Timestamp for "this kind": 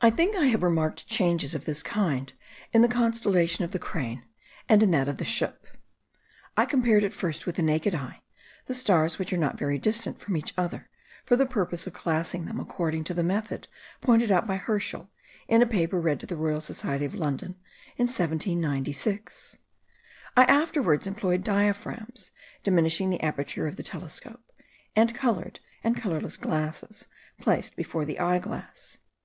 1.66-2.32